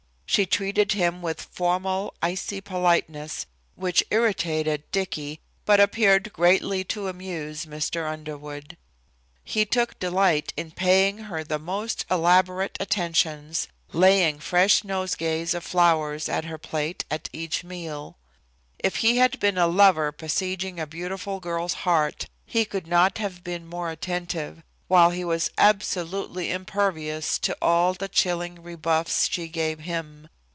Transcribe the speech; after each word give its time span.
She 0.33 0.45
treated 0.45 0.93
him 0.93 1.21
with 1.21 1.41
formal, 1.41 2.13
icy 2.21 2.61
politeness 2.61 3.47
which 3.75 4.01
irritated 4.09 4.89
Dicky, 4.89 5.41
but 5.65 5.81
appeared 5.81 6.31
greatly 6.31 6.85
to 6.85 7.09
amuse 7.09 7.65
Mr. 7.65 8.09
Underwood. 8.09 8.77
He 9.43 9.65
took 9.65 9.99
delight 9.99 10.53
in 10.55 10.71
paying 10.71 11.17
her 11.27 11.43
the 11.43 11.59
most 11.59 12.05
elaborate 12.09 12.77
attentions, 12.79 13.67
laying 13.91 14.39
fresh 14.39 14.85
nosegays 14.85 15.53
of 15.53 15.65
flowers 15.65 16.29
at 16.29 16.45
her 16.45 16.57
plate 16.57 17.03
at 17.11 17.27
each 17.33 17.65
meal. 17.65 18.15
If 18.79 18.95
he 19.03 19.17
had 19.17 19.37
been 19.41 19.57
a 19.57 19.67
lover 19.67 20.13
besieging 20.13 20.79
a 20.79 20.87
beautiful 20.87 21.41
girl's 21.41 21.73
heart 21.83 22.27
he 22.45 22.63
could 22.63 22.87
not 22.87 23.17
have 23.17 23.43
been 23.43 23.67
more 23.67 23.89
attentive, 23.91 24.63
while 24.87 25.11
he 25.11 25.23
was 25.23 25.49
absolutely 25.57 26.51
impervious 26.51 27.39
to 27.39 27.55
all 27.61 27.93
the 27.93 28.09
chilling 28.09 28.61
rebuffs 28.61 29.25
she 29.29 29.47
gave 29.47 29.79
him. 29.79 30.27